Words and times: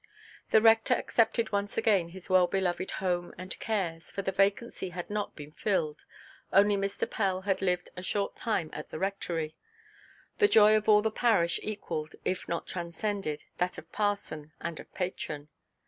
The 0.49 0.63
rector 0.63 0.95
accepted 0.95 1.51
once 1.51 1.77
again 1.77 2.09
his 2.09 2.27
well–beloved 2.27 2.89
home 3.05 3.35
and 3.37 3.59
cares, 3.59 4.09
for 4.09 4.23
the 4.23 4.31
vacancy 4.31 4.89
had 4.89 5.11
not 5.11 5.35
been 5.35 5.51
filled, 5.51 6.05
only 6.51 6.75
Mr. 6.75 7.07
Pell 7.07 7.41
had 7.41 7.61
lived 7.61 7.89
a 7.95 8.01
short 8.01 8.35
time 8.35 8.71
at 8.73 8.89
the 8.89 8.97
Rectory. 8.97 9.55
The 10.39 10.47
joy 10.47 10.75
of 10.75 10.89
all 10.89 11.03
the 11.03 11.11
parish 11.11 11.59
equalled, 11.61 12.15
if 12.25 12.49
not 12.49 12.65
transcended, 12.65 13.43
that 13.59 13.77
of 13.77 13.91
parson 13.91 14.53
and 14.59 14.79
of 14.79 14.91
patron. 14.95 15.49